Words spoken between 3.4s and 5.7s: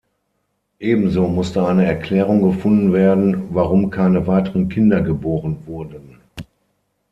warum keine weiteren Kinder geboren